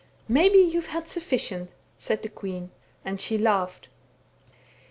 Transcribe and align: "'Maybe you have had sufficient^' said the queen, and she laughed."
"'Maybe 0.27 0.57
you 0.57 0.81
have 0.81 0.87
had 0.89 1.03
sufficient^' 1.05 1.67
said 1.95 2.23
the 2.23 2.29
queen, 2.29 2.71
and 3.05 3.21
she 3.21 3.37
laughed." 3.37 3.87